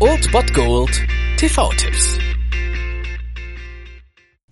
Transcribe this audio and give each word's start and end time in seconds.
Old 0.00 0.30
Bot 0.32 0.52
Gold 0.52 0.90
TV-Tipps. 1.38 2.18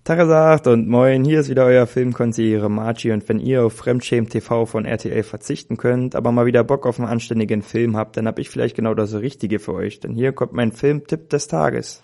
Tagesacht 0.03 0.67
und 0.67 0.87
moin, 0.87 1.23
hier 1.23 1.41
ist 1.41 1.49
wieder 1.49 1.65
euer 1.65 1.85
Filmkonsigliere 1.85 2.69
Margie 2.69 3.11
und 3.11 3.27
wenn 3.29 3.39
ihr 3.39 3.63
auf 3.65 3.73
Fremdschämen 3.73 4.29
TV 4.29 4.65
von 4.65 4.85
RTL 4.85 5.23
verzichten 5.23 5.77
könnt, 5.77 6.15
aber 6.15 6.31
mal 6.31 6.45
wieder 6.45 6.63
Bock 6.63 6.85
auf 6.85 6.99
einen 6.99 7.07
anständigen 7.07 7.61
Film 7.61 7.95
habt, 7.95 8.17
dann 8.17 8.27
hab 8.27 8.39
ich 8.39 8.49
vielleicht 8.49 8.75
genau 8.75 8.93
das 8.93 9.13
Richtige 9.13 9.59
für 9.59 9.73
euch, 9.73 9.99
denn 9.99 10.13
hier 10.13 10.31
kommt 10.31 10.53
mein 10.53 10.71
Filmtipp 10.71 11.29
des 11.29 11.47
Tages. 11.47 12.01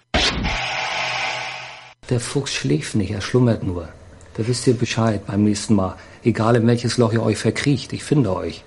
Der 2.09 2.19
Fuchs 2.19 2.53
schläft 2.53 2.95
nicht, 2.95 3.11
er 3.11 3.21
schlummert 3.21 3.63
nur. 3.63 3.89
Da 4.35 4.47
wisst 4.47 4.67
ihr 4.67 4.75
Bescheid 4.75 5.25
beim 5.25 5.43
nächsten 5.43 5.75
Mal. 5.75 5.95
Egal 6.23 6.55
in 6.55 6.67
welches 6.67 6.97
Loch 6.97 7.13
ihr 7.13 7.23
euch 7.23 7.37
verkriecht, 7.37 7.93
ich 7.93 8.03
finde 8.03 8.35
euch. 8.35 8.63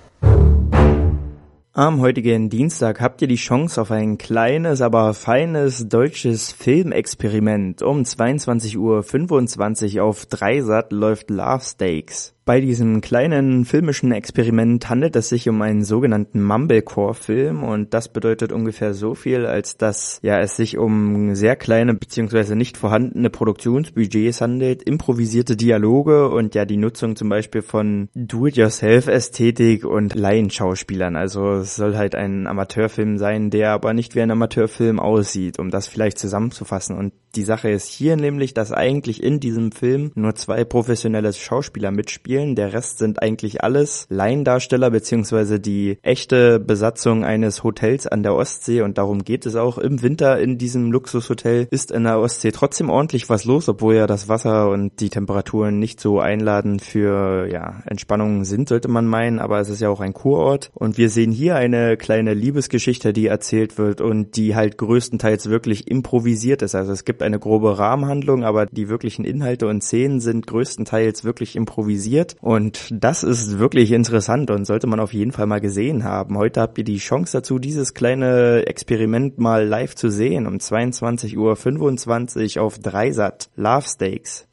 Am 1.75 2.03
heutigen 2.03 2.51
Dienstag 2.51 3.01
habt 3.01 3.23
ihr 3.23 3.29
die 3.29 3.37
Chance 3.37 3.81
auf 3.81 3.91
ein 3.91 4.19
kleines, 4.19 4.83
aber 4.83 5.15
feines 5.15 5.89
deutsches 5.89 6.53
Filmexperiment. 6.53 7.81
Um 7.81 8.03
22.25 8.03 9.97
Uhr 9.97 10.05
auf 10.05 10.27
Dreisat 10.27 10.93
läuft 10.93 11.31
Love 11.31 11.63
Stakes. 11.63 12.35
Bei 12.45 12.61
diesem 12.61 13.01
kleinen 13.01 13.65
filmischen 13.65 14.11
Experiment 14.11 14.91
handelt 14.91 15.15
es 15.15 15.29
sich 15.29 15.49
um 15.49 15.63
einen 15.63 15.85
sogenannten 15.85 16.43
Mumblecore-Film 16.43 17.63
und 17.63 17.95
das 17.95 18.09
bedeutet 18.09 18.51
ungefähr 18.51 18.95
so 18.95 19.15
viel, 19.15 19.47
als 19.47 19.77
dass 19.77 20.19
ja 20.23 20.41
es 20.41 20.57
sich 20.57 20.77
um 20.77 21.37
sehr 21.37 21.55
kleine 21.55 21.95
bzw. 21.95 22.57
nicht 22.57 22.77
vorhandene 22.77 23.31
Produktionsbudgets 23.31 24.41
handelt, 24.41 24.83
improvisierte 24.83 25.55
Dialoge 25.57 26.31
und 26.31 26.57
ja 26.57 26.65
die 26.65 26.79
Nutzung 26.79 27.15
zum 27.15 27.29
Beispiel 27.29 27.63
von 27.63 28.09
Do-it-yourself-Ästhetik 28.15 29.85
und 29.85 30.17
Laienschauspielern. 30.17 31.15
Also 31.15 31.53
es 31.53 31.77
soll 31.77 31.97
halt 31.97 32.17
ein 32.17 32.49
Amateurfilm 32.49 33.19
sein, 33.19 33.51
der 33.51 33.71
aber 33.71 33.95
nicht 33.95 34.17
wie 34.17 34.21
ein 34.21 34.33
Amateurfilm 34.33 34.99
aussieht, 34.99 35.61
um 35.61 35.71
das 35.71 35.87
vielleicht 35.87 36.19
zusammenzufassen. 36.19 36.99
Und 36.99 37.13
die 37.35 37.43
Sache 37.43 37.71
ist 37.71 37.89
hier 37.89 38.17
nämlich, 38.17 38.55
dass 38.55 38.73
eigentlich 38.73 39.23
in 39.23 39.41
diesem 39.41 39.73
Film 39.73 40.13
nur 40.15 40.35
zwei 40.35 40.65
professionelle 40.65 41.33
Schauspieler 41.33 41.91
mitspielen 41.91 42.23
spielen. 42.23 42.55
Der 42.55 42.73
Rest 42.73 42.99
sind 42.99 43.21
eigentlich 43.21 43.63
alles 43.65 44.07
Laiendarsteller 44.09 44.91
beziehungsweise 44.91 45.61
die 45.61 45.99
echte 46.03 46.61
Besatzung 46.61 47.25
eines 47.25 47.65
Hotels 47.65 48.07
an 48.07 48.23
der 48.23 48.35
Ostsee 48.35 48.83
und 48.83 48.99
darum 48.99 49.25
geht 49.25 49.45
es 49.45 49.57
auch 49.57 49.79
im 49.79 50.03
Winter 50.03 50.39
in 50.39 50.59
diesem 50.59 50.93
Luxushotel. 50.93 51.67
Ist 51.71 51.91
in 51.91 52.05
der 52.05 52.19
Ostsee 52.21 52.53
trotzdem 52.53 52.91
ordentlich 52.91 53.29
was 53.29 53.45
los, 53.45 53.69
obwohl 53.69 53.95
ja 53.97 54.07
das 54.07 54.29
Wasser 54.29 54.71
und 54.71 55.01
die 55.01 55.11
Temperaturen 55.11 55.79
nicht 55.79 56.01
so 56.01 56.21
einladend 56.21 56.83
für 56.83 57.49
ja, 57.51 57.83
Entspannung 57.87 58.45
sind, 58.45 58.69
sollte 58.69 58.89
man 58.89 59.07
meinen, 59.07 59.39
aber 59.39 59.61
es 59.61 59.69
ist 59.69 59.81
ja 59.81 59.89
auch 59.89 60.01
ein 60.01 60.15
Kurort 60.15 60.71
und 60.75 60.99
wir 60.99 61.11
sehen 61.11 61.33
hier 61.33 61.57
eine 61.57 61.97
kleine 61.97 62.35
Liebesgeschichte, 62.35 63.13
die 63.13 63.27
erzählt 63.27 63.79
wird 63.79 64.01
und 64.01 64.37
die 64.37 64.55
halt 64.55 64.79
größtenteils 64.79 65.49
wirklich 65.49 65.91
improvisiert 65.91 66.63
ist. 66.63 66.75
Also 66.75 66.93
es 66.93 67.05
gibt 67.05 67.22
eine 67.23 67.39
grobe 67.39 67.79
Rahmenhandlung, 67.79 68.45
aber 68.45 68.67
die 68.67 68.89
wirklichen 68.89 69.25
Inhalte 69.25 69.67
und 69.67 69.83
Szenen 69.83 70.21
sind 70.21 70.47
größtenteils 70.47 71.25
wirklich 71.25 71.57
improvisiert. 71.57 72.37
Und 72.41 72.89
das 72.93 73.23
ist 73.23 73.59
wirklich 73.59 73.93
interessant 73.93 74.51
und 74.51 74.65
sollte 74.65 74.87
man 74.87 75.01
auf 75.01 75.13
jeden 75.13 75.33
Fall 75.33 75.47
mal 75.47 75.61
gesehen 75.61 76.05
haben. 76.05 76.37
Heute 76.37 76.61
habt 76.61 76.79
ihr 76.79 76.85
die 76.85 76.99
Chance 76.99 77.39
dazu, 77.39 77.59
dieses 77.59 77.95
kleine 77.95 78.67
Experiment 78.67 79.39
mal 79.39 79.67
live 79.67 79.95
zu 79.95 80.11
sehen 80.11 80.47
um 80.47 80.57
22.25 80.57 82.59
Uhr 82.59 82.65
auf 82.65 82.79
Dreisat. 82.79 83.51
Love 83.57 83.87
Steaks. 83.87 84.47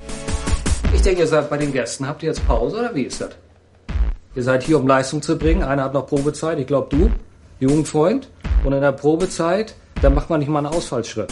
Ich 0.94 1.02
denke, 1.02 1.22
ihr 1.22 1.28
seid 1.28 1.50
bei 1.50 1.58
den 1.58 1.72
Gästen. 1.72 2.08
Habt 2.08 2.23
ihr 2.23 2.30
jetzt 2.30 2.45
Pause 2.47 2.80
oder 2.80 2.95
wie 2.95 3.03
ist 3.03 3.22
das? 3.22 3.30
Ihr 4.36 4.44
seid 4.44 4.64
hier, 4.64 4.80
um 4.80 4.88
Leistung 4.88 5.22
zu 5.22 5.38
bringen. 5.38 5.64
Einer 5.64 5.84
hat 5.84 5.94
noch 5.94 6.08
Probezeit, 6.08 6.59
ich 6.59 6.67
glaube 6.67 6.88
du, 6.90 7.12
Jugendfreund. 7.59 8.30
Und 8.63 8.74
in 8.74 8.81
der 8.81 8.91
Probezeit, 8.91 9.75
da 10.01 10.09
macht 10.09 10.30
man 10.30 10.40
nicht 10.40 10.50
mal 10.50 10.59
einen 10.59 10.74
Ausfallsschritt. 10.74 11.31